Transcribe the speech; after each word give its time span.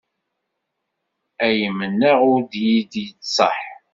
Ay 1.47 1.59
mennaɣ 1.77 2.19
ur 2.31 2.39
d 2.51 2.53
iyi-d-yettṣaḥ. 2.61 3.59